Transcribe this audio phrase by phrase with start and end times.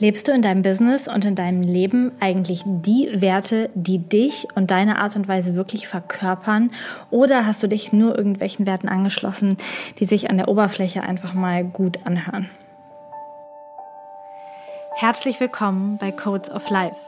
[0.00, 4.70] Lebst du in deinem Business und in deinem Leben eigentlich die Werte, die dich und
[4.70, 6.70] deine Art und Weise wirklich verkörpern?
[7.10, 9.56] Oder hast du dich nur irgendwelchen Werten angeschlossen,
[9.98, 12.48] die sich an der Oberfläche einfach mal gut anhören?
[14.94, 17.00] Herzlich willkommen bei Codes of Life.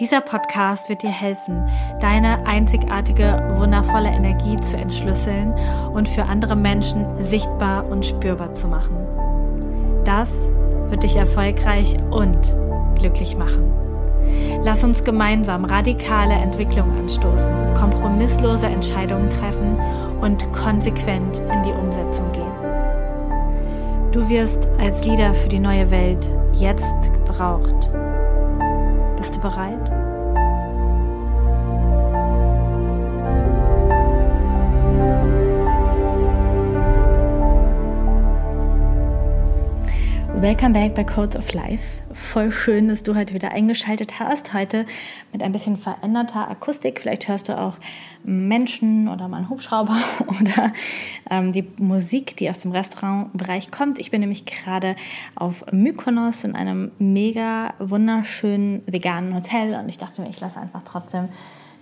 [0.00, 1.68] Dieser Podcast wird dir helfen,
[2.00, 5.52] deine einzigartige, wundervolle Energie zu entschlüsseln
[5.92, 8.96] und für andere Menschen sichtbar und spürbar zu machen.
[10.04, 10.48] Das
[10.94, 12.38] wird dich erfolgreich und
[12.94, 13.72] glücklich machen.
[14.62, 19.76] Lass uns gemeinsam radikale Entwicklung anstoßen, kompromisslose Entscheidungen treffen
[20.20, 22.52] und konsequent in die Umsetzung gehen.
[24.12, 27.90] Du wirst als Leader für die neue Welt jetzt gebraucht.
[29.16, 30.03] Bist du bereit?
[40.44, 42.02] Welcome back bei Codes of Life.
[42.12, 44.52] Voll schön, dass du heute wieder eingeschaltet hast.
[44.52, 44.84] Heute
[45.32, 47.00] mit ein bisschen veränderter Akustik.
[47.00, 47.78] Vielleicht hörst du auch
[48.24, 50.74] Menschen oder mal einen Hubschrauber oder
[51.30, 53.98] ähm, die Musik, die aus dem Restaurantbereich kommt.
[53.98, 54.96] Ich bin nämlich gerade
[55.34, 60.82] auf Mykonos in einem mega wunderschönen veganen Hotel und ich dachte mir, ich lasse einfach
[60.84, 61.30] trotzdem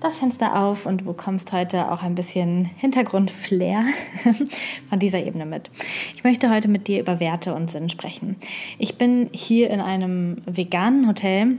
[0.03, 3.85] das Fenster auf und du bekommst heute auch ein bisschen Hintergrundflair
[4.89, 5.71] von dieser Ebene mit.
[6.15, 8.37] Ich möchte heute mit dir über Werte und Sinn sprechen.
[8.79, 11.59] Ich bin hier in einem veganen Hotel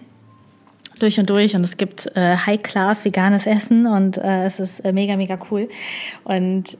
[0.99, 4.91] durch und durch und es gibt äh, High-Class veganes Essen und äh, es ist äh,
[4.91, 5.69] mega, mega cool.
[6.23, 6.77] Und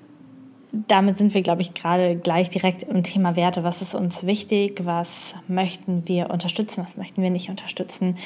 [0.72, 3.64] damit sind wir, glaube ich, gerade gleich direkt im Thema Werte.
[3.64, 4.82] Was ist uns wichtig?
[4.84, 6.84] Was möchten wir unterstützen?
[6.84, 8.18] Was möchten wir nicht unterstützen?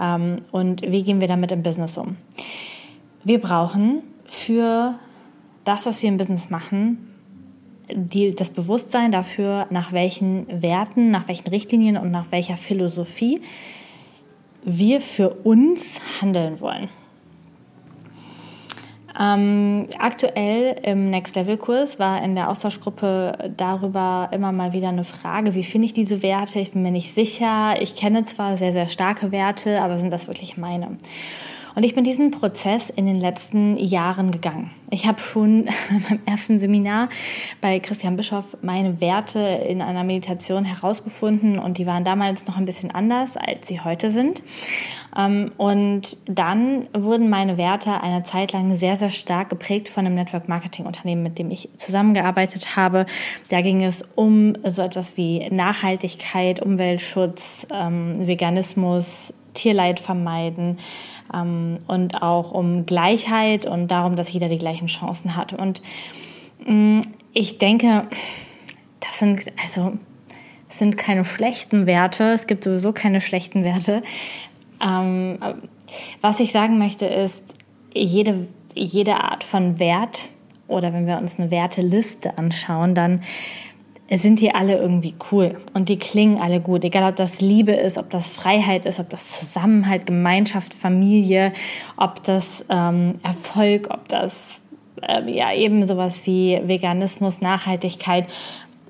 [0.00, 2.16] Ähm, und wie gehen wir damit im Business um?
[3.22, 4.98] Wir brauchen für
[5.64, 7.06] das, was wir im Business machen,
[7.92, 13.40] die, das Bewusstsein dafür, nach welchen Werten, nach welchen Richtlinien und nach welcher Philosophie
[14.64, 16.88] wir für uns handeln wollen.
[19.18, 25.04] Ähm, aktuell im Next Level Kurs war in der Austauschgruppe darüber immer mal wieder eine
[25.04, 26.60] Frage, wie finde ich diese Werte?
[26.60, 27.74] Ich bin mir nicht sicher.
[27.80, 30.96] Ich kenne zwar sehr, sehr starke Werte, aber sind das wirklich meine?
[31.74, 34.70] Und ich bin diesen Prozess in den letzten Jahren gegangen.
[34.90, 35.68] Ich habe schon
[36.08, 37.08] beim ersten Seminar
[37.60, 42.64] bei Christian Bischoff meine Werte in einer Meditation herausgefunden und die waren damals noch ein
[42.64, 44.42] bisschen anders, als sie heute sind.
[45.16, 50.14] Ähm, und dann wurden meine Werte eine Zeit lang sehr, sehr stark geprägt von einem
[50.14, 53.06] Network Marketing Unternehmen, mit dem ich zusammengearbeitet habe.
[53.48, 60.78] Da ging es um so etwas wie Nachhaltigkeit, Umweltschutz, ähm, Veganismus, Tierleid vermeiden,
[61.34, 65.52] ähm, und auch um Gleichheit und darum, dass jeder die gleichen Chancen hat.
[65.52, 65.80] Und
[66.66, 67.00] mm,
[67.32, 68.06] ich denke,
[69.00, 69.92] das sind also
[70.68, 72.32] sind keine schlechten Werte.
[72.32, 74.02] Es gibt sowieso keine schlechten Werte.
[74.82, 75.38] Ähm,
[76.20, 77.56] was ich sagen möchte ist,
[77.94, 80.28] jede, jede Art von Wert
[80.68, 83.22] oder wenn wir uns eine Werteliste anschauen, dann
[84.12, 86.84] sind die alle irgendwie cool und die klingen alle gut.
[86.84, 91.52] Egal, ob das Liebe ist, ob das Freiheit ist, ob das Zusammenhalt, Gemeinschaft, Familie,
[91.96, 94.60] ob das ähm, Erfolg, ob das
[95.02, 98.26] äh, ja eben sowas wie Veganismus, Nachhaltigkeit.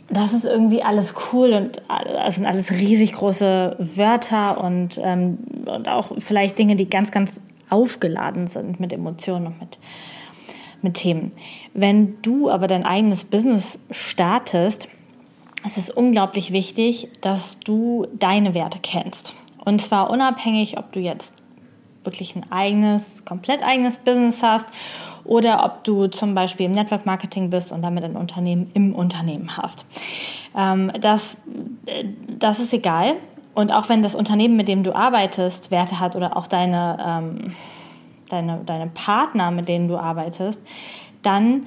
[0.08, 5.38] Das ist irgendwie alles cool und das sind alles riesig große Wörter und, ähm,
[5.74, 9.78] und auch vielleicht Dinge, die ganz, ganz aufgeladen sind mit Emotionen und mit,
[10.82, 11.32] mit Themen.
[11.72, 14.88] Wenn du aber dein eigenes Business startest,
[15.64, 19.34] es ist unglaublich wichtig, dass du deine Werte kennst.
[19.64, 21.34] Und zwar unabhängig, ob du jetzt
[22.02, 24.66] wirklich ein eigenes, komplett eigenes Business hast
[25.24, 29.56] oder ob du zum Beispiel im Network Marketing bist und damit ein Unternehmen im Unternehmen
[29.56, 29.84] hast.
[30.56, 31.42] Ähm, das,
[32.38, 33.16] das ist egal.
[33.60, 37.54] Und auch wenn das Unternehmen, mit dem du arbeitest, Werte hat oder auch deine, ähm,
[38.30, 40.66] deine, deine Partner, mit denen du arbeitest,
[41.20, 41.66] dann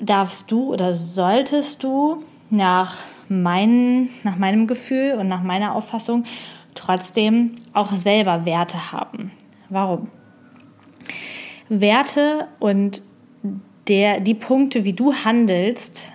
[0.00, 2.96] darfst du oder solltest du nach,
[3.28, 6.24] mein, nach meinem Gefühl und nach meiner Auffassung
[6.74, 9.32] trotzdem auch selber Werte haben.
[9.68, 10.08] Warum?
[11.68, 13.02] Werte und
[13.88, 16.12] der, die Punkte, wie du handelst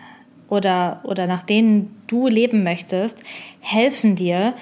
[0.55, 3.19] oder, oder nach denen du leben möchtest,
[3.59, 4.53] helfen dir,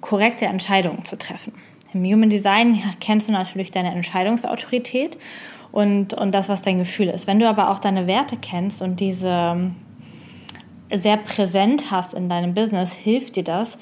[0.00, 1.52] korrekte Entscheidungen zu treffen.
[1.92, 5.16] Im Human Design kennst du natürlich deine Entscheidungsautorität
[5.72, 7.26] und, und das, was dein Gefühl ist.
[7.26, 9.70] Wenn du aber auch deine Werte kennst und diese
[10.92, 13.78] sehr präsent hast in deinem Business, hilft dir das,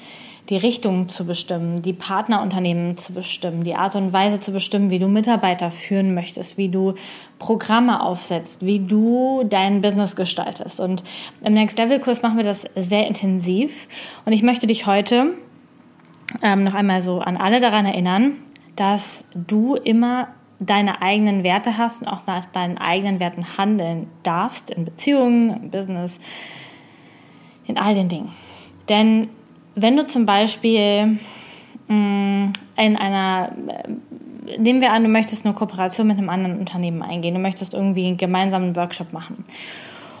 [0.49, 4.99] die Richtung zu bestimmen, die Partnerunternehmen zu bestimmen, die Art und Weise zu bestimmen, wie
[4.99, 6.93] du Mitarbeiter führen möchtest, wie du
[7.39, 10.79] Programme aufsetzt, wie du dein Business gestaltest.
[10.79, 11.03] Und
[11.41, 13.87] im Next Level Kurs machen wir das sehr intensiv.
[14.25, 15.33] Und ich möchte dich heute
[16.43, 18.37] ähm, noch einmal so an alle daran erinnern,
[18.75, 20.27] dass du immer
[20.59, 25.69] deine eigenen Werte hast und auch nach deinen eigenen Werten handeln darfst in Beziehungen, im
[25.71, 26.19] Business,
[27.65, 28.29] in all den Dingen.
[28.89, 29.29] Denn
[29.75, 31.19] wenn du zum Beispiel
[31.87, 37.01] mm, in einer, äh, nehmen wir an, du möchtest eine Kooperation mit einem anderen Unternehmen
[37.01, 39.43] eingehen, du möchtest irgendwie einen gemeinsamen Workshop machen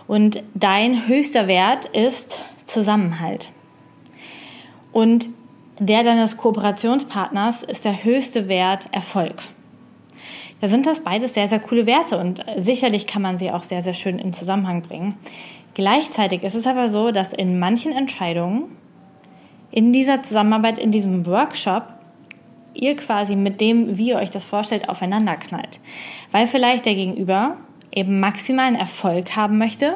[0.07, 3.49] und dein höchster Wert ist Zusammenhalt.
[4.91, 5.27] Und
[5.79, 9.35] der deines Kooperationspartners ist der höchste Wert Erfolg.
[10.61, 13.81] Da sind das beides sehr, sehr coole Werte und sicherlich kann man sie auch sehr,
[13.81, 15.17] sehr schön in Zusammenhang bringen.
[15.73, 18.63] Gleichzeitig ist es aber so, dass in manchen Entscheidungen
[19.75, 21.83] in dieser Zusammenarbeit, in diesem Workshop,
[22.73, 25.81] ihr quasi mit dem, wie ihr euch das vorstellt, aufeinander knallt.
[26.31, 27.57] Weil vielleicht der Gegenüber
[27.91, 29.95] eben maximalen Erfolg haben möchte,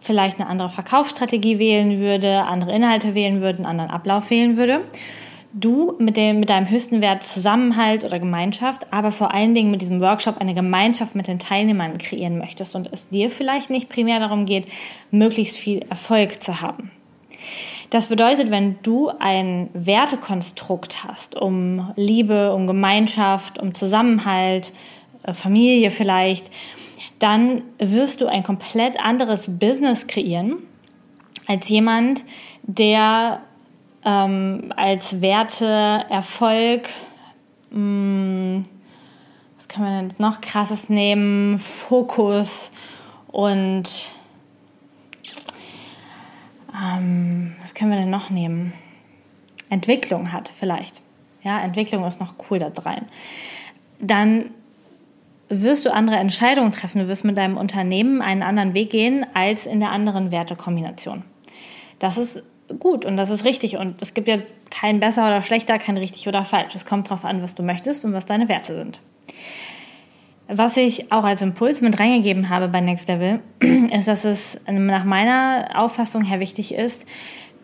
[0.00, 4.80] vielleicht eine andere Verkaufsstrategie wählen würde, andere Inhalte wählen würde, einen anderen Ablauf wählen würde.
[5.52, 9.82] Du mit, dem, mit deinem höchsten Wert Zusammenhalt oder Gemeinschaft, aber vor allen Dingen mit
[9.82, 14.18] diesem Workshop eine Gemeinschaft mit den Teilnehmern kreieren möchtest und es dir vielleicht nicht primär
[14.18, 14.66] darum geht,
[15.12, 16.90] möglichst viel Erfolg zu haben.
[17.90, 24.72] Das bedeutet, wenn du ein Wertekonstrukt hast um Liebe, um Gemeinschaft, um Zusammenhalt,
[25.24, 26.50] äh, Familie vielleicht,
[27.18, 30.58] dann wirst du ein komplett anderes Business kreieren
[31.46, 32.24] als jemand,
[32.62, 33.40] der
[34.04, 36.88] ähm, als Werte Erfolg,
[37.70, 38.62] mh, hm,
[39.56, 42.70] was kann man denn noch krasses nehmen, Fokus
[43.26, 44.12] und
[46.74, 48.72] ähm, was können wir denn noch nehmen?
[49.68, 51.02] Entwicklung hat vielleicht.
[51.42, 53.06] Ja, Entwicklung ist noch cool da rein.
[53.98, 54.50] Dann
[55.48, 59.66] wirst du andere Entscheidungen treffen, du wirst mit deinem Unternehmen einen anderen Weg gehen als
[59.66, 61.24] in der anderen Wertekombination.
[61.98, 62.42] Das ist
[62.78, 64.36] gut und das ist richtig und es gibt ja
[64.70, 66.74] kein besser oder schlechter, kein richtig oder falsch.
[66.76, 69.00] Es kommt darauf an, was du möchtest und was deine Werte sind.
[70.52, 75.04] Was ich auch als Impuls mit reingegeben habe bei Next Level, ist, dass es nach
[75.04, 77.06] meiner Auffassung her wichtig ist,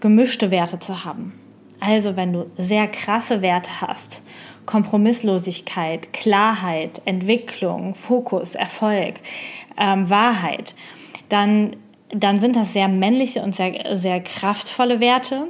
[0.00, 1.32] gemischte Werte zu haben.
[1.80, 4.22] Also wenn du sehr krasse Werte hast
[4.66, 9.14] Kompromisslosigkeit, Klarheit, Entwicklung, Fokus, Erfolg,
[9.78, 10.74] ähm, Wahrheit,
[11.28, 11.76] dann,
[12.10, 15.48] dann sind das sehr männliche und sehr, sehr kraftvolle Werte.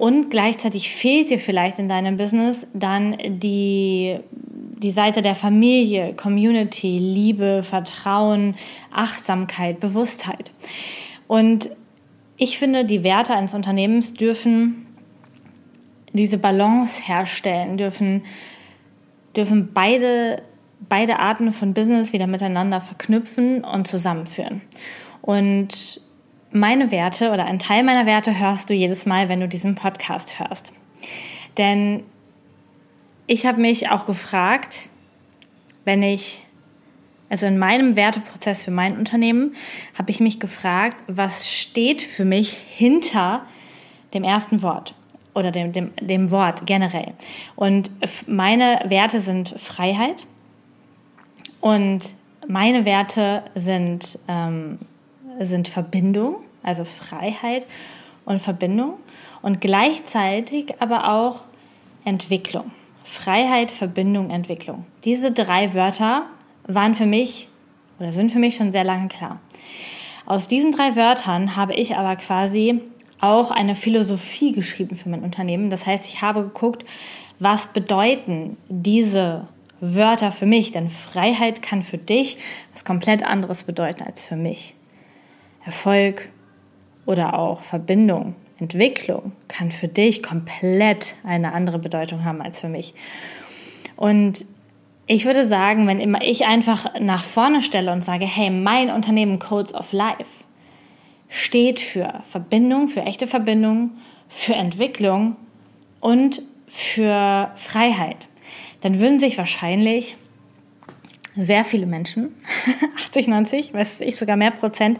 [0.00, 6.96] Und gleichzeitig fehlt dir vielleicht in deinem Business dann die, die Seite der Familie, Community,
[6.98, 8.54] Liebe, Vertrauen,
[8.90, 10.52] Achtsamkeit, Bewusstheit.
[11.28, 11.68] Und
[12.38, 14.86] ich finde, die Werte eines Unternehmens dürfen
[16.14, 18.22] diese Balance herstellen, dürfen,
[19.36, 20.40] dürfen beide,
[20.88, 24.62] beide Arten von Business wieder miteinander verknüpfen und zusammenführen.
[25.20, 26.00] Und
[26.52, 30.38] meine Werte oder ein Teil meiner Werte hörst du jedes Mal, wenn du diesen Podcast
[30.38, 30.72] hörst.
[31.56, 32.02] Denn
[33.26, 34.88] ich habe mich auch gefragt,
[35.84, 36.44] wenn ich,
[37.28, 39.54] also in meinem Werteprozess für mein Unternehmen,
[39.96, 43.42] habe ich mich gefragt, was steht für mich hinter
[44.14, 44.94] dem ersten Wort
[45.34, 47.14] oder dem, dem, dem Wort generell.
[47.54, 47.90] Und
[48.26, 50.26] meine Werte sind Freiheit
[51.60, 52.00] und
[52.48, 54.78] meine Werte sind, ähm,
[55.46, 57.66] sind Verbindung, also Freiheit
[58.24, 58.94] und Verbindung
[59.42, 61.40] und gleichzeitig aber auch
[62.04, 62.70] Entwicklung.
[63.04, 64.86] Freiheit, Verbindung, Entwicklung.
[65.04, 66.26] Diese drei Wörter
[66.66, 67.48] waren für mich
[67.98, 69.40] oder sind für mich schon sehr lange klar.
[70.26, 72.80] Aus diesen drei Wörtern habe ich aber quasi
[73.20, 75.70] auch eine Philosophie geschrieben für mein Unternehmen.
[75.70, 76.84] Das heißt, ich habe geguckt,
[77.38, 79.48] was bedeuten diese
[79.80, 80.72] Wörter für mich?
[80.72, 82.38] Denn Freiheit kann für dich
[82.72, 84.74] was komplett anderes bedeuten als für mich.
[85.64, 86.28] Erfolg
[87.06, 92.94] oder auch Verbindung, Entwicklung kann für dich komplett eine andere Bedeutung haben als für mich.
[93.96, 94.44] Und
[95.06, 99.38] ich würde sagen, wenn immer ich einfach nach vorne stelle und sage, hey, mein Unternehmen
[99.38, 100.44] Codes of Life,
[101.28, 103.92] steht für Verbindung, für echte Verbindung,
[104.28, 105.36] für Entwicklung
[106.00, 108.28] und für Freiheit,
[108.82, 110.16] dann würden sich wahrscheinlich
[111.36, 112.34] sehr viele Menschen,
[113.06, 114.98] 80, 90, weiß ich sogar mehr Prozent,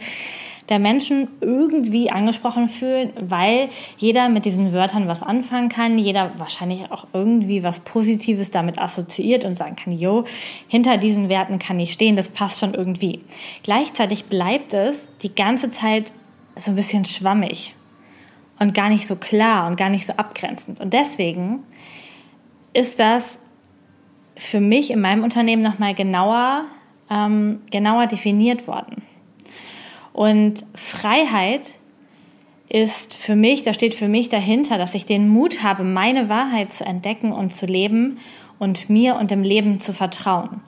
[0.71, 6.89] der Menschen irgendwie angesprochen fühlen, weil jeder mit diesen Wörtern was anfangen kann, jeder wahrscheinlich
[6.91, 10.23] auch irgendwie was Positives damit assoziiert und sagen kann, yo,
[10.69, 13.19] hinter diesen Werten kann ich stehen, das passt schon irgendwie.
[13.63, 16.13] Gleichzeitig bleibt es die ganze Zeit
[16.55, 17.75] so ein bisschen schwammig
[18.57, 20.79] und gar nicht so klar und gar nicht so abgrenzend.
[20.79, 21.63] Und deswegen
[22.71, 23.45] ist das
[24.37, 26.63] für mich in meinem Unternehmen nochmal genauer,
[27.09, 29.03] ähm, genauer definiert worden.
[30.13, 31.71] Und Freiheit
[32.69, 36.71] ist für mich, da steht für mich dahinter, dass ich den Mut habe, meine Wahrheit
[36.71, 38.17] zu entdecken und zu leben
[38.59, 40.61] und mir und dem Leben zu vertrauen.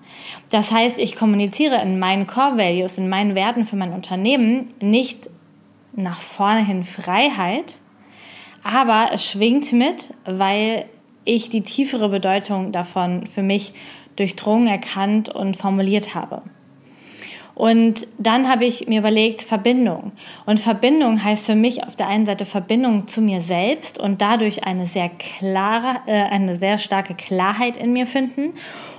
[0.50, 5.30] Das heißt, ich kommuniziere in meinen Core Values, in meinen Werten für mein Unternehmen nicht
[5.96, 7.78] nach vorne hin Freiheit,
[8.64, 10.86] aber es schwingt mit, weil
[11.24, 13.74] ich die tiefere Bedeutung davon für mich
[14.16, 16.42] durchdrungen, erkannt und formuliert habe.
[17.56, 20.12] Und dann habe ich mir überlegt, Verbindung.
[20.46, 24.64] Und Verbindung heißt für mich auf der einen Seite Verbindung zu mir selbst und dadurch
[24.64, 28.54] eine sehr klare, äh, eine sehr starke Klarheit in mir finden.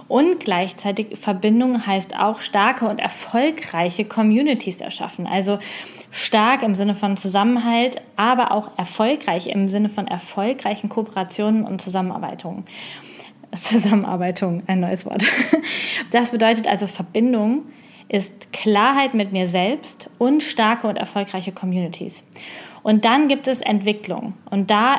[0.06, 5.26] Und gleichzeitig Verbindung heißt auch starke und erfolgreiche Communities erschaffen.
[5.26, 5.58] Also
[6.11, 12.64] stark im Sinne von Zusammenhalt, aber auch erfolgreich im Sinne von erfolgreichen Kooperationen und Zusammenarbeitungen.
[13.54, 15.25] Zusammenarbeitung, ein neues Wort.
[16.12, 17.62] Das bedeutet also Verbindung
[18.08, 22.25] ist Klarheit mit mir selbst und starke und erfolgreiche Communities.
[22.82, 24.34] Und dann gibt es Entwicklung.
[24.50, 24.99] Und da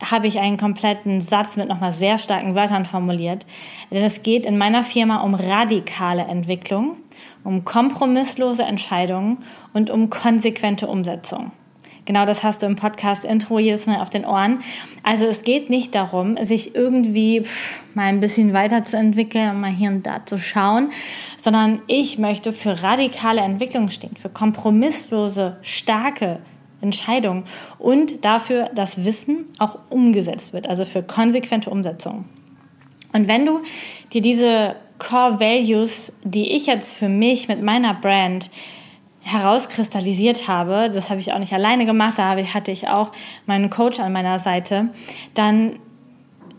[0.00, 3.46] habe ich einen kompletten Satz mit nochmal sehr starken Wörtern formuliert.
[3.90, 6.96] Denn es geht in meiner Firma um radikale Entwicklung,
[7.44, 9.38] um kompromisslose Entscheidungen
[9.72, 11.52] und um konsequente Umsetzung.
[12.10, 14.58] Genau das hast du im Podcast-Intro jedes Mal auf den Ohren.
[15.04, 17.44] Also es geht nicht darum, sich irgendwie
[17.94, 20.90] mal ein bisschen weiterzuentwickeln und mal hier und da zu schauen,
[21.36, 26.40] sondern ich möchte für radikale Entwicklung stehen, für kompromisslose, starke
[26.80, 27.44] Entscheidungen
[27.78, 32.24] und dafür, dass Wissen auch umgesetzt wird, also für konsequente Umsetzung.
[33.12, 33.60] Und wenn du
[34.12, 38.50] dir diese Core Values, die ich jetzt für mich mit meiner Brand
[39.32, 43.12] herauskristallisiert habe, das habe ich auch nicht alleine gemacht, da hatte ich auch
[43.46, 44.88] meinen Coach an meiner Seite,
[45.34, 45.76] dann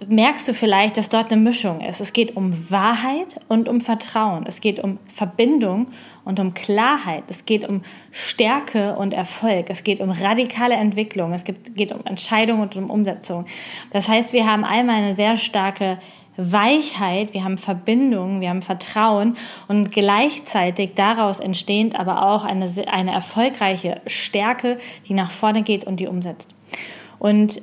[0.07, 2.01] merkst du vielleicht, dass dort eine Mischung ist.
[2.01, 4.45] Es geht um Wahrheit und um Vertrauen.
[4.47, 5.87] Es geht um Verbindung
[6.25, 7.23] und um Klarheit.
[7.27, 9.67] Es geht um Stärke und Erfolg.
[9.69, 11.33] Es geht um radikale Entwicklung.
[11.33, 13.45] Es geht um Entscheidung und um Umsetzung.
[13.91, 15.99] Das heißt, wir haben einmal eine sehr starke
[16.37, 19.35] Weichheit, wir haben Verbindung, wir haben Vertrauen
[19.67, 25.99] und gleichzeitig daraus entstehend aber auch eine, eine erfolgreiche Stärke, die nach vorne geht und
[25.99, 26.53] die umsetzt.
[27.19, 27.61] Und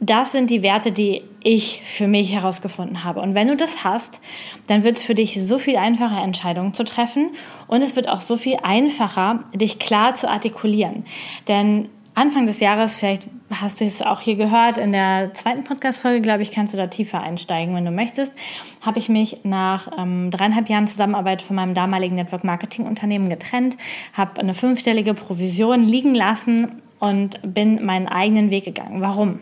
[0.00, 3.20] das sind die Werte, die ich für mich herausgefunden habe.
[3.20, 4.20] Und wenn du das hast,
[4.68, 7.30] dann wird es für dich so viel einfacher, Entscheidungen zu treffen
[7.66, 11.04] und es wird auch so viel einfacher, dich klar zu artikulieren.
[11.48, 16.20] Denn Anfang des Jahres, vielleicht hast du es auch hier gehört, in der zweiten Podcast-Folge,
[16.20, 18.32] glaube ich, kannst du da tiefer einsteigen, wenn du möchtest,
[18.80, 23.76] habe ich mich nach ähm, dreieinhalb Jahren Zusammenarbeit von meinem damaligen Network-Marketing-Unternehmen getrennt,
[24.14, 29.00] habe eine fünfstellige Provision liegen lassen und bin meinen eigenen Weg gegangen.
[29.00, 29.38] Warum?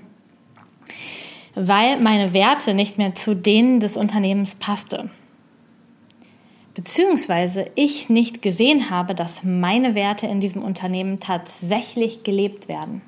[1.54, 5.08] Weil meine Werte nicht mehr zu denen des Unternehmens passte
[6.76, 13.00] beziehungsweise ich nicht gesehen habe, dass meine Werte in diesem Unternehmen tatsächlich gelebt werden.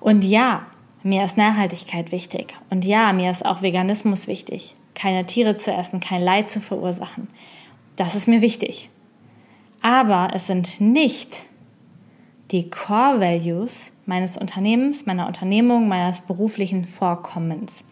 [0.00, 0.66] Und ja,
[1.04, 2.54] mir ist Nachhaltigkeit wichtig.
[2.68, 4.74] Und ja, mir ist auch Veganismus wichtig.
[4.94, 7.28] Keine Tiere zu essen, kein Leid zu verursachen.
[7.94, 8.90] Das ist mir wichtig.
[9.80, 11.44] Aber es sind nicht
[12.50, 17.84] die Core Values meines Unternehmens, meiner Unternehmung, meines beruflichen Vorkommens.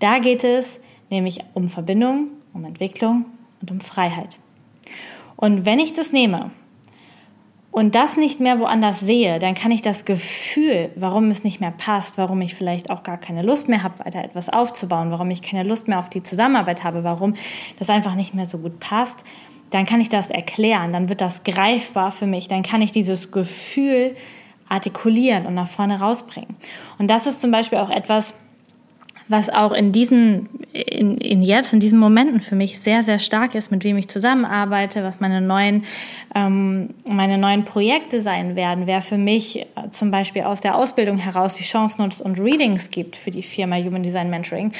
[0.00, 0.80] Da geht es
[1.10, 3.26] nämlich um Verbindung, um Entwicklung
[3.60, 4.36] und um Freiheit.
[5.36, 6.50] Und wenn ich das nehme
[7.70, 11.70] und das nicht mehr woanders sehe, dann kann ich das Gefühl, warum es nicht mehr
[11.70, 15.42] passt, warum ich vielleicht auch gar keine Lust mehr habe, weiter etwas aufzubauen, warum ich
[15.42, 17.34] keine Lust mehr auf die Zusammenarbeit habe, warum
[17.78, 19.24] das einfach nicht mehr so gut passt,
[19.70, 23.30] dann kann ich das erklären, dann wird das greifbar für mich, dann kann ich dieses
[23.30, 24.14] Gefühl
[24.68, 26.56] artikulieren und nach vorne rausbringen.
[26.98, 28.34] Und das ist zum Beispiel auch etwas,
[29.28, 33.54] was auch in diesen, in, in jetzt, in diesen Momenten für mich sehr, sehr stark
[33.54, 35.84] ist, mit wem ich zusammenarbeite, was meine neuen,
[36.34, 41.18] ähm, meine neuen Projekte sein werden, wer für mich äh, zum Beispiel aus der Ausbildung
[41.18, 44.72] heraus die Chance nutzt und Readings gibt für die Firma Human Design Mentoring.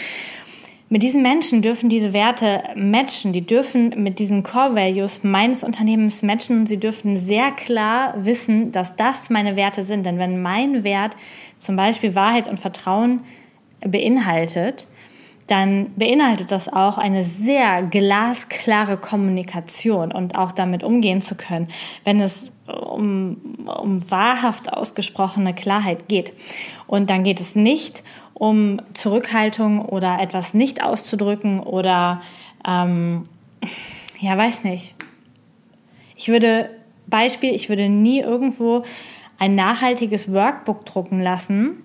[0.90, 6.22] Mit diesen Menschen dürfen diese Werte matchen, die dürfen mit diesen Core Values meines Unternehmens
[6.22, 10.06] matchen und sie dürfen sehr klar wissen, dass das meine Werte sind.
[10.06, 11.14] Denn wenn mein Wert
[11.58, 13.20] zum Beispiel Wahrheit und Vertrauen
[13.80, 14.86] beinhaltet,
[15.48, 21.68] dann beinhaltet das auch eine sehr glasklare Kommunikation und auch damit umgehen zu können,
[22.04, 26.34] wenn es um, um wahrhaft ausgesprochene Klarheit geht.
[26.86, 28.02] Und dann geht es nicht
[28.34, 32.20] um Zurückhaltung oder etwas nicht auszudrücken oder,
[32.66, 33.26] ähm,
[34.20, 34.94] ja, weiß nicht.
[36.14, 36.68] Ich würde,
[37.06, 38.84] Beispiel, ich würde nie irgendwo
[39.38, 41.84] ein nachhaltiges Workbook drucken lassen,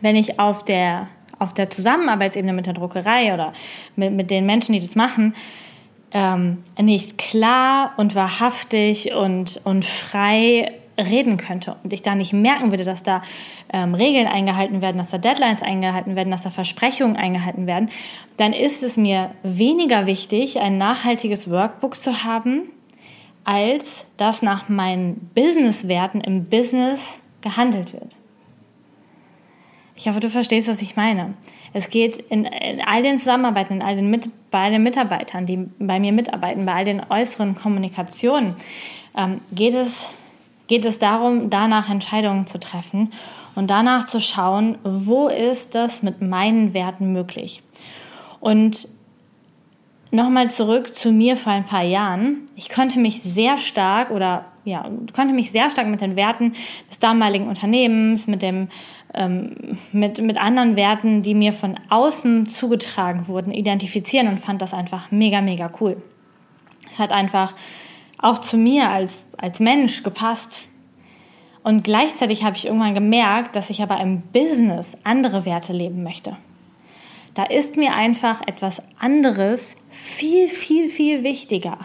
[0.00, 1.08] wenn ich auf der,
[1.38, 3.52] auf der Zusammenarbeitsebene mit der Druckerei oder
[3.96, 5.34] mit, mit den Menschen, die das machen,
[6.12, 12.70] ähm, nicht klar und wahrhaftig und, und frei reden könnte und ich da nicht merken
[12.70, 13.22] würde, dass da
[13.72, 17.90] ähm, Regeln eingehalten werden, dass da Deadlines eingehalten werden, dass da Versprechungen eingehalten werden,
[18.36, 22.62] dann ist es mir weniger wichtig, ein nachhaltiges Workbook zu haben,
[23.42, 28.16] als dass nach meinen Businesswerten im Business gehandelt wird.
[29.96, 31.34] Ich hoffe, du verstehst, was ich meine.
[31.72, 35.68] Es geht in, in all den Zusammenarbeiten, in all den Mit, bei den Mitarbeitern, die
[35.78, 38.56] bei mir mitarbeiten, bei all den äußeren Kommunikationen,
[39.16, 40.10] ähm, geht, es,
[40.66, 43.10] geht es darum, danach Entscheidungen zu treffen
[43.54, 47.62] und danach zu schauen, wo ist das mit meinen Werten möglich.
[48.40, 48.88] Und
[50.10, 52.48] nochmal zurück zu mir vor ein paar Jahren.
[52.56, 56.52] Ich konnte mich sehr stark oder ja, konnte mich sehr stark mit den Werten
[56.90, 58.68] des damaligen Unternehmens, mit dem
[59.14, 64.74] ähm, mit, mit anderen Werten, die mir von außen zugetragen wurden, identifizieren und fand das
[64.74, 66.02] einfach mega, mega cool.
[66.90, 67.54] Es hat einfach
[68.18, 70.64] auch zu mir als, als Mensch gepasst.
[71.62, 76.36] Und gleichzeitig habe ich irgendwann gemerkt, dass ich aber im Business andere Werte leben möchte.
[77.34, 81.78] Da ist mir einfach etwas anderes viel, viel, viel wichtiger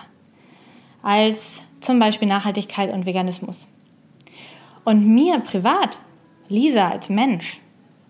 [1.01, 3.67] als zum Beispiel Nachhaltigkeit und Veganismus.
[4.83, 5.99] Und mir privat
[6.49, 7.59] Lisa als Mensch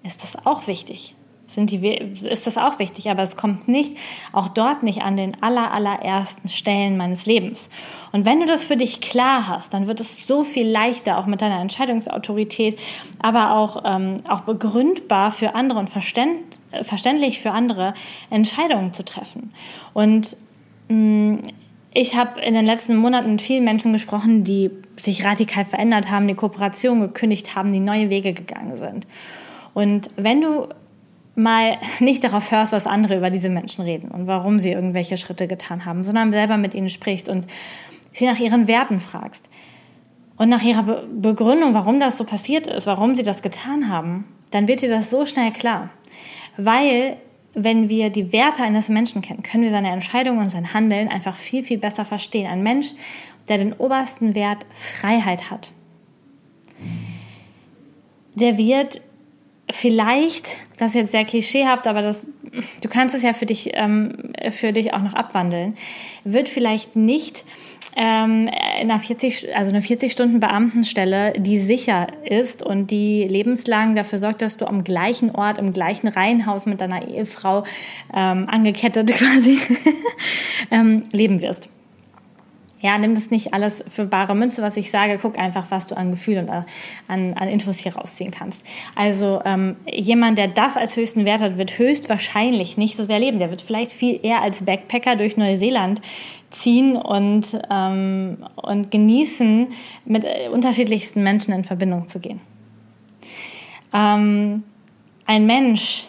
[0.04, 1.16] ist das auch wichtig.
[1.48, 3.98] Sind die, ist das auch wichtig, aber es kommt nicht,
[4.34, 7.72] auch dort nicht an den aller, allerersten Stellen meines Lebens.
[8.12, 11.26] Und wenn du das für dich klar hast, dann wird es so viel leichter, auch
[11.26, 12.80] mit deiner Entscheidungsautorität,
[13.18, 17.96] aber auch, ähm, auch begründbar für andere und verständ, verständlich für andere
[18.30, 19.52] Entscheidungen zu treffen.
[19.94, 20.38] Und
[20.88, 21.42] mh, mm,
[22.00, 26.30] ich habe in den letzten Monaten mit vielen Menschen gesprochen, die sich radikal verändert haben,
[26.30, 29.06] die Kooperation gekündigt haben, die neue Wege gegangen sind.
[29.74, 30.70] Und wenn du
[31.36, 35.46] mal nicht darauf hörst, was andere über diese Menschen reden und warum sie irgendwelche Schritte
[35.46, 37.48] getan haben, sondern selber mit ihnen sprichst und
[38.14, 39.50] sie nach ihren Werten fragst
[40.38, 44.24] und nach ihrer Be Begründung, warum das so passiert ist, warum sie das getan haben,
[44.52, 45.90] dann wird dir das so schnell klar.
[46.56, 47.18] Weil
[47.64, 51.36] wenn wir die Werte eines Menschen kennen, können wir seine Entscheidungen und sein Handeln einfach
[51.36, 52.48] viel, viel besser verstehen.
[52.48, 52.94] Ein Mensch,
[53.48, 55.72] der den obersten Wert Freiheit hat,
[58.36, 59.02] der wird
[59.72, 62.30] vielleicht, das ist jetzt sehr klischeehaft, aber das,
[62.82, 65.76] du kannst es ja für dich, ähm, für dich auch noch abwandeln,
[66.24, 67.44] wird vielleicht nicht
[67.96, 68.50] ähm,
[68.82, 74.20] in einer 40, also eine 40 Stunden Beamtenstelle, die sicher ist und die lebenslang dafür
[74.20, 77.64] sorgt, dass du am gleichen Ort, im gleichen Reihenhaus mit deiner Ehefrau
[78.14, 79.60] ähm, angekettet quasi
[80.72, 81.70] ähm, leben wirst.
[82.82, 85.20] Ja, nimm das nicht alles für bare Münze, was ich sage.
[85.22, 86.62] Guck einfach, was du an Gefühl und äh,
[87.10, 88.66] an, an Infos hier rausziehen kannst.
[88.96, 93.40] Also ähm, jemand, der das als höchsten Wert hat, wird höchstwahrscheinlich nicht so sehr leben.
[93.40, 96.02] Der wird vielleicht viel eher als Backpacker durch Neuseeland
[96.52, 99.68] ziehen und, ähm, und genießen,
[100.06, 102.42] mit äh, unterschiedlichsten Menschen in Verbindung zu gehen.
[103.94, 104.64] Ähm,
[105.26, 106.08] ein Mensch,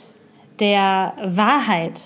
[0.58, 2.00] der Wahrheit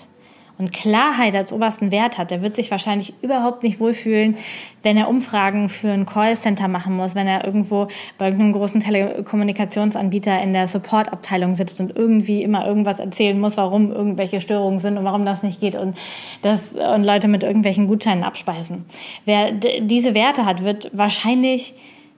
[0.57, 4.37] und Klarheit als obersten Wert hat, der wird sich wahrscheinlich überhaupt nicht wohlfühlen,
[4.83, 7.87] wenn er Umfragen für ein Callcenter machen muss, wenn er irgendwo
[8.17, 13.91] bei irgendeinem großen Telekommunikationsanbieter in der Supportabteilung sitzt und irgendwie immer irgendwas erzählen muss, warum
[13.91, 15.97] irgendwelche Störungen sind und warum das nicht geht und,
[16.41, 18.85] das, und Leute mit irgendwelchen Gutscheinen abspeisen.
[19.25, 21.73] Wer diese Werte hat, wird wahrscheinlich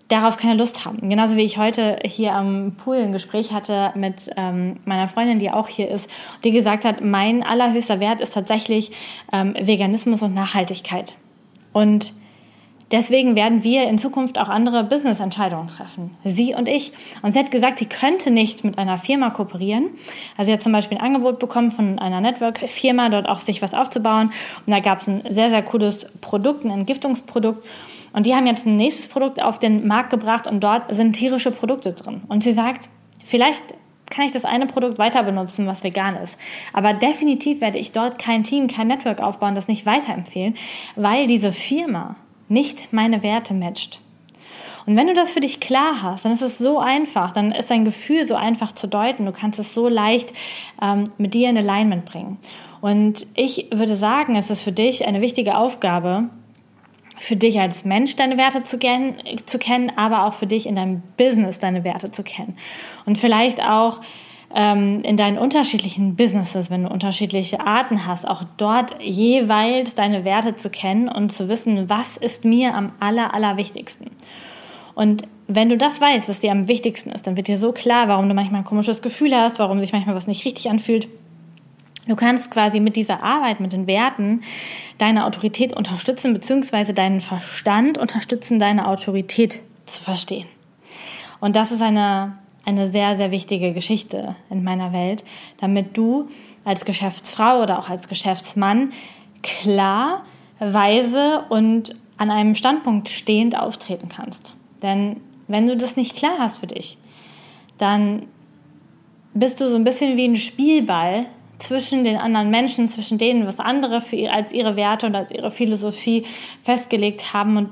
[0.08, 1.10] darauf keine Lust haben.
[1.10, 5.52] Genauso wie ich heute hier am Pool ein Gespräch hatte mit ähm, meiner Freundin, die
[5.52, 6.10] auch hier ist,
[6.44, 8.92] die gesagt hat, mein allerhöchster Wert ist tatsächlich
[9.34, 11.16] ähm, Veganismus und Nachhaltigkeit.
[11.74, 12.14] Und
[12.92, 16.16] deswegen werden wir in Zukunft auch andere Business-Entscheidungen treffen.
[16.24, 16.92] Sie und ich.
[17.22, 19.90] Und sie hat gesagt, sie könnte nicht mit einer Firma kooperieren.
[20.38, 23.74] Also sie hat zum Beispiel ein Angebot bekommen von einer Network-Firma, dort auch sich was
[23.74, 24.32] aufzubauen.
[24.66, 27.66] Und da gab es ein sehr, sehr cooles Produkt, ein Entgiftungsprodukt.
[28.14, 31.52] Und die haben jetzt ein nächstes Produkt auf den Markt gebracht und dort sind tierische
[31.52, 32.22] Produkte drin.
[32.28, 32.90] Und sie sagt,
[33.24, 33.76] vielleicht
[34.10, 36.40] kann ich das eine Produkt weiter benutzen, was vegan ist.
[36.74, 40.56] Aber definitiv werde ich dort kein Team, kein Network aufbauen, das nicht weiterempfehlen,
[40.96, 42.16] weil diese Firma
[42.50, 44.02] nicht meine Werte matcht.
[44.86, 47.70] Und wenn du das für dich klar hast, dann ist es so einfach, dann ist
[47.70, 49.26] dein Gefühl so einfach zu deuten.
[49.26, 50.32] Du kannst es so leicht
[50.82, 52.38] ähm, mit dir in Alignment bringen.
[52.80, 56.30] Und ich würde sagen, es ist für dich eine wichtige Aufgabe,
[57.18, 60.76] für dich als Mensch deine Werte zu, kennen, zu kennen, aber auch für dich in
[60.76, 62.56] deinem Business deine Werte zu kennen.
[63.06, 64.00] Und vielleicht auch
[64.54, 70.56] ähm, in deinen unterschiedlichen Businesses, wenn du unterschiedliche Arten hast, auch dort jeweils deine Werte
[70.56, 74.12] zu kennen und zu wissen, was ist mir am aller, allerwichtigsten.
[74.96, 78.08] Und wenn du das weißt, was dir am wichtigsten ist, dann wird dir so klar,
[78.08, 81.08] warum du manchmal ein komisches Gefühl hast, warum sich manchmal was nicht richtig anfühlt
[82.08, 84.42] Du kannst quasi mit dieser Arbeit, mit den Werten
[84.98, 90.48] deine Autorität unterstützen, beziehungsweise deinen Verstand unterstützen, deine Autorität zu verstehen.
[91.40, 95.24] Und das ist eine, eine sehr, sehr wichtige Geschichte in meiner Welt,
[95.60, 96.28] damit du
[96.66, 98.92] als Geschäftsfrau oder auch als Geschäftsmann
[99.42, 100.26] klar,
[100.60, 104.54] weise und an einem Standpunkt stehend auftreten kannst.
[104.84, 106.98] Denn wenn du das nicht klar hast für dich,
[107.78, 108.24] dann
[109.34, 111.28] bist du so ein bisschen wie ein Spielball
[111.60, 115.52] zwischen den anderen Menschen, zwischen denen, was andere für als ihre Werte und als ihre
[115.52, 116.26] Philosophie
[116.64, 117.70] festgelegt haben und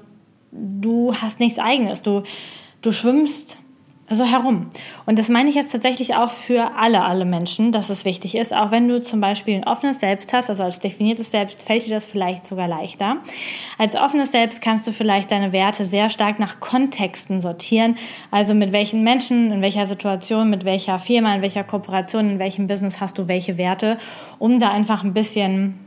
[0.52, 2.02] du hast nichts eigenes.
[2.02, 2.24] Du,
[2.82, 3.58] du schwimmst
[4.10, 4.70] so herum.
[5.08, 8.54] Und das meine ich jetzt tatsächlich auch für alle, alle Menschen, dass es wichtig ist.
[8.54, 11.94] Auch wenn du zum Beispiel ein offenes Selbst hast, also als definiertes Selbst, fällt dir
[11.94, 13.18] das vielleicht sogar leichter.
[13.80, 17.96] Als offenes Selbst kannst du vielleicht deine Werte sehr stark nach Kontexten sortieren.
[18.30, 22.68] Also mit welchen Menschen, in welcher Situation, mit welcher Firma, in welcher Kooperation, in welchem
[22.68, 23.98] Business hast du welche Werte,
[24.38, 25.85] um da einfach ein bisschen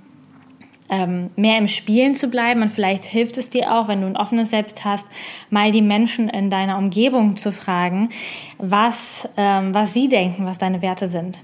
[0.88, 2.62] ähm, mehr im Spielen zu bleiben.
[2.62, 5.06] Und vielleicht hilft es dir auch, wenn du ein offenes Selbst hast,
[5.50, 8.08] mal die Menschen in deiner Umgebung zu fragen,
[8.58, 11.38] was, ähm, was sie denken, was deine Werte sind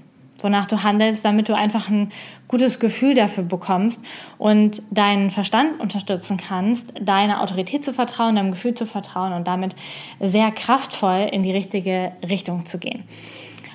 [0.45, 2.11] wonach du handelst, damit du einfach ein
[2.47, 4.05] gutes Gefühl dafür bekommst
[4.37, 9.75] und deinen Verstand unterstützen kannst, deiner Autorität zu vertrauen, deinem Gefühl zu vertrauen und damit
[10.19, 13.05] sehr kraftvoll in die richtige Richtung zu gehen.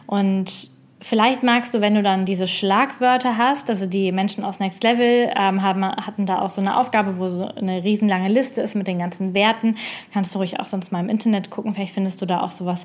[0.06, 0.69] Und
[1.02, 5.32] Vielleicht magst du, wenn du dann diese Schlagwörter hast, also die Menschen aus Next Level
[5.34, 8.86] ähm, haben, hatten da auch so eine Aufgabe, wo so eine riesenlange Liste ist mit
[8.86, 9.76] den ganzen Werten.
[10.12, 12.84] Kannst du ruhig auch sonst mal im Internet gucken, vielleicht findest du da auch sowas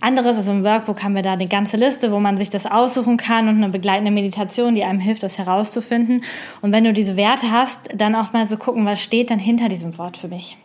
[0.00, 0.38] anderes.
[0.38, 3.46] Also im Workbook haben wir da eine ganze Liste, wo man sich das aussuchen kann
[3.48, 6.24] und eine begleitende Meditation, die einem hilft, das herauszufinden.
[6.62, 9.68] Und wenn du diese Werte hast, dann auch mal so gucken, was steht dann hinter
[9.68, 10.56] diesem Wort für mich.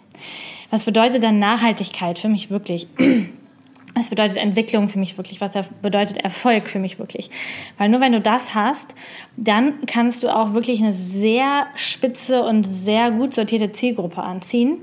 [0.69, 2.87] Was bedeutet dann Nachhaltigkeit für mich wirklich?
[3.95, 5.41] Was bedeutet Entwicklung für mich wirklich?
[5.41, 7.29] Was bedeutet Erfolg für mich wirklich?
[7.77, 8.93] Weil nur wenn du das hast,
[9.35, 14.77] dann kannst du auch wirklich eine sehr spitze und sehr gut sortierte Zielgruppe anziehen.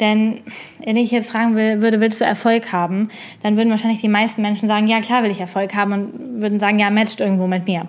[0.00, 0.40] Denn
[0.82, 3.08] wenn ich jetzt fragen würde, willst du Erfolg haben,
[3.42, 6.58] dann würden wahrscheinlich die meisten Menschen sagen, ja klar will ich Erfolg haben und würden
[6.58, 7.86] sagen, ja, matcht irgendwo mit mir.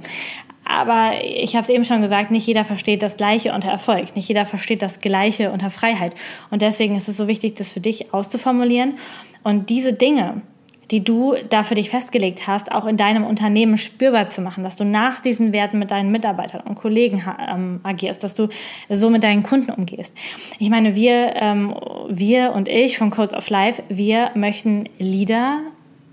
[0.70, 4.28] Aber ich habe es eben schon gesagt, nicht jeder versteht das Gleiche unter Erfolg, nicht
[4.28, 6.14] jeder versteht das Gleiche unter Freiheit.
[6.52, 8.96] Und deswegen ist es so wichtig, das für dich auszuformulieren.
[9.44, 10.42] Und diese Dinge,
[10.91, 14.76] die du da für dich festgelegt hast, auch in deinem Unternehmen spürbar zu machen, dass
[14.76, 18.47] du nach diesen Werten mit deinen Mitarbeitern und Kollegen ähm, agierst, dass du
[18.89, 20.15] so mit deinen Kunden umgehst.
[20.60, 21.76] Ich meine, wir, ähm,
[22.10, 25.60] wir und ich von Codes of Life, wir möchten Leader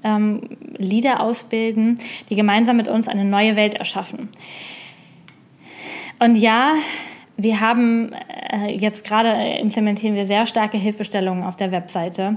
[0.05, 0.43] ähm,
[0.77, 4.29] Leader ausbilden, die gemeinsam mit uns eine neue Welt erschaffen.
[6.19, 6.75] Und ja,
[7.37, 12.37] wir haben äh, jetzt gerade implementieren wir sehr starke Hilfestellungen auf der Webseite,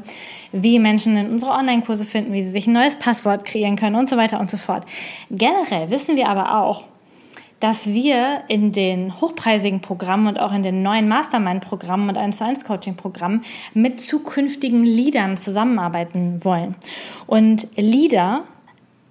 [0.51, 4.09] wie Menschen in unsere Online-Kurse finden, wie sie sich ein neues Passwort kreieren können und
[4.09, 4.85] so weiter und so fort.
[5.29, 6.85] Generell wissen wir aber auch,
[7.59, 12.45] dass wir in den hochpreisigen Programmen und auch in den neuen Mastermind-Programmen und 1 zu
[12.45, 13.41] 1 Coaching-Programmen
[13.73, 16.75] mit zukünftigen Leadern zusammenarbeiten wollen.
[17.25, 18.43] Und Leader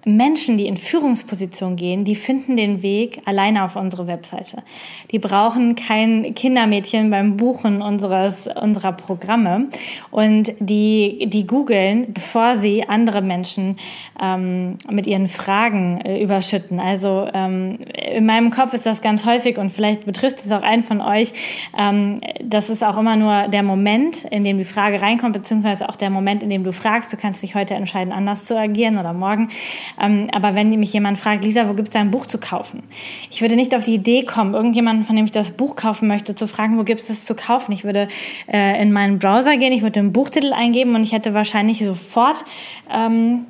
[0.07, 4.63] Menschen, die in Führungsposition gehen, die finden den Weg alleine auf unsere Webseite.
[5.11, 9.67] Die brauchen kein Kindermädchen beim Buchen unseres, unserer Programme
[10.09, 13.75] und die, die googeln, bevor sie andere Menschen
[14.21, 16.79] ähm, mit ihren Fragen äh, überschütten.
[16.79, 20.83] Also ähm, in meinem Kopf ist das ganz häufig und vielleicht betrifft es auch einen
[20.83, 21.33] von euch.
[21.77, 25.97] Ähm, das ist auch immer nur der Moment, in dem die Frage reinkommt, beziehungsweise auch
[25.97, 27.11] der Moment, in dem du fragst.
[27.11, 29.49] Du kannst dich heute entscheiden, anders zu agieren oder morgen.
[29.99, 32.83] Ähm, aber wenn mich jemand fragt, Lisa, wo gibt es ein Buch zu kaufen?
[33.31, 36.35] Ich würde nicht auf die Idee kommen, irgendjemanden, von dem ich das Buch kaufen möchte,
[36.35, 37.71] zu fragen, wo gibt es das zu kaufen?
[37.71, 38.07] Ich würde
[38.51, 42.43] äh, in meinen Browser gehen, ich würde den Buchtitel eingeben und ich hätte wahrscheinlich sofort,
[42.91, 43.45] ähm,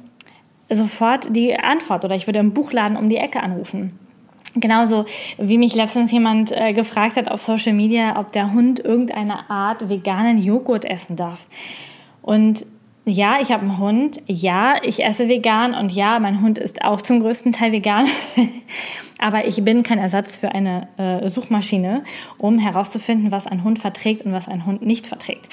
[0.70, 3.98] sofort die Antwort oder ich würde im Buchladen um die Ecke anrufen.
[4.56, 5.06] Genauso
[5.38, 9.90] wie mich letztens jemand äh, gefragt hat auf Social Media, ob der Hund irgendeine Art
[9.90, 11.46] veganen Joghurt essen darf.
[12.22, 12.66] Und
[13.08, 14.22] ja, ich habe einen Hund.
[14.28, 18.06] Ja, ich esse vegan und ja, mein Hund ist auch zum größten Teil vegan.
[19.18, 22.04] Aber ich bin kein Ersatz für eine äh, Suchmaschine,
[22.38, 25.48] um herauszufinden, was ein Hund verträgt und was ein Hund nicht verträgt.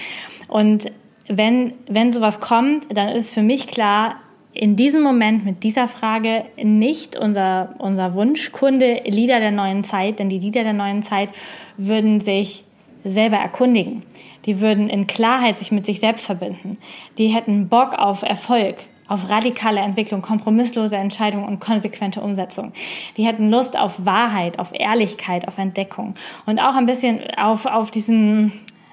[0.48, 0.90] Und
[1.28, 4.16] wenn, wenn sowas kommt, dann ist für mich klar,
[4.52, 10.28] in diesem Moment mit dieser Frage nicht unser, unser Wunschkunde Lieder der neuen Zeit, denn
[10.28, 11.30] die Lieder der neuen Zeit
[11.76, 12.64] würden sich
[13.04, 14.02] selber erkundigen.
[14.46, 16.78] Die würden in Klarheit sich mit sich selbst verbinden.
[17.18, 18.76] Die hätten Bock auf Erfolg,
[19.08, 22.72] auf radikale Entwicklung, kompromisslose Entscheidung und konsequente Umsetzung.
[23.16, 26.14] Die hätten Lust auf Wahrheit, auf Ehrlichkeit, auf Entdeckung
[26.46, 28.52] und auch ein bisschen auf, auf diesen,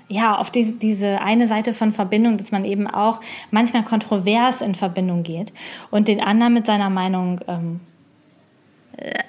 [0.10, 4.76] ja, auf diese, diese eine Seite von Verbindung, dass man eben auch manchmal kontrovers in
[4.76, 5.54] Verbindung geht
[5.92, 7.80] und den anderen mit seiner Meinung ähm,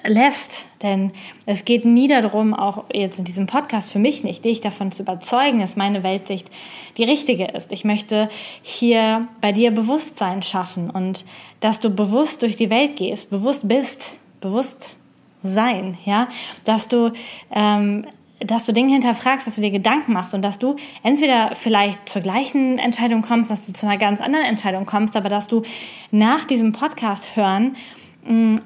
[0.05, 0.65] lässt.
[0.81, 1.11] Denn
[1.45, 5.03] es geht nie darum, auch jetzt in diesem Podcast für mich nicht, dich davon zu
[5.03, 6.49] überzeugen, dass meine Weltsicht
[6.97, 7.71] die richtige ist.
[7.71, 8.29] Ich möchte
[8.61, 11.25] hier bei dir Bewusstsein schaffen und
[11.59, 14.95] dass du bewusst durch die Welt gehst, bewusst bist, bewusst
[15.43, 16.27] sein, ja,
[16.63, 17.11] dass du
[17.51, 18.03] ähm,
[18.45, 22.21] dass du Dinge hinterfragst, dass du dir Gedanken machst und dass du entweder vielleicht zur
[22.21, 25.61] gleichen Entscheidung kommst, dass du zu einer ganz anderen Entscheidung kommst, aber dass du
[26.11, 27.77] nach diesem Podcast hören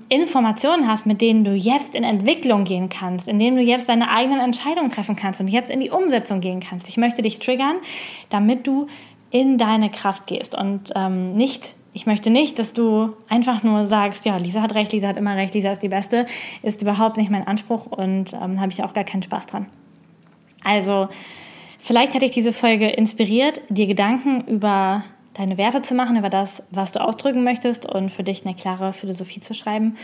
[0.09, 4.39] Informationen hast, mit denen du jetzt in Entwicklung gehen kannst, indem du jetzt deine eigenen
[4.39, 6.87] Entscheidungen treffen kannst und jetzt in die Umsetzung gehen kannst.
[6.87, 7.77] Ich möchte dich triggern,
[8.29, 8.87] damit du
[9.31, 14.23] in deine Kraft gehst und ähm, nicht ich möchte nicht, dass du einfach nur sagst,
[14.23, 16.27] ja, Lisa hat recht, Lisa hat immer recht, Lisa ist die Beste,
[16.61, 19.65] ist überhaupt nicht mein Anspruch und ähm, habe ich auch gar keinen Spaß dran.
[20.63, 21.07] Also,
[21.79, 25.05] vielleicht hat dich diese Folge inspiriert, dir Gedanken über
[25.37, 28.91] deine Werte zu machen, über das, was du ausdrücken möchtest und für dich eine klare
[28.91, 29.95] Philosophie zu schreiben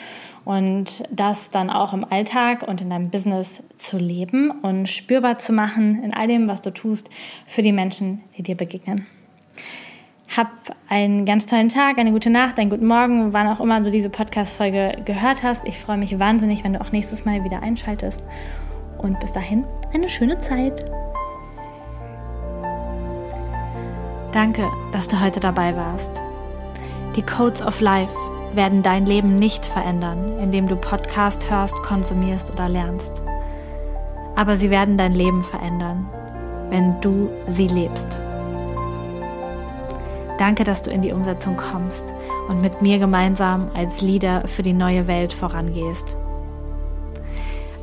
[0.46, 5.52] und das dann auch im Alltag und in deinem Business zu leben und spürbar zu
[5.52, 7.10] machen in all dem, was du tust
[7.48, 9.08] für die Menschen, die dir begegnen.
[10.36, 10.50] Hab
[10.90, 14.10] einen ganz tollen Tag, eine gute Nacht, einen guten Morgen, wann auch immer du diese
[14.10, 15.68] Podcast-Folge gehört hast.
[15.68, 18.24] Ich freue mich wahnsinnig, wenn du auch nächstes Mal wieder einschaltest.
[18.98, 20.86] Und bis dahin eine schöne Zeit.
[24.34, 26.24] Danke, dass du heute dabei warst.
[27.16, 28.16] Die Codes of Life
[28.54, 33.12] werden dein Leben nicht verändern, indem du Podcast hörst, konsumierst oder lernst.
[34.36, 36.10] Aber sie werden dein Leben verändern,
[36.70, 38.20] wenn du sie lebst.
[40.40, 42.06] Danke, dass du in die Umsetzung kommst
[42.50, 46.18] und mit mir gemeinsam als Leader für die neue Welt vorangehst.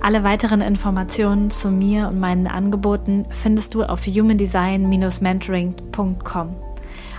[0.03, 6.57] Alle weiteren Informationen zu mir und meinen Angeboten findest du auf humandesign-mentoring.com.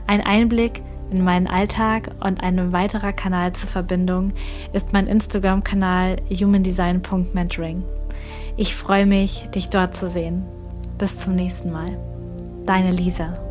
[0.07, 4.33] Ein Einblick in meinen Alltag und ein weiterer Kanal zur Verbindung
[4.73, 7.83] ist mein Instagram-Kanal humandesign.mentoring.
[8.57, 10.43] Ich freue mich, dich dort zu sehen.
[10.97, 11.99] Bis zum nächsten Mal.
[12.65, 13.50] Deine Lisa.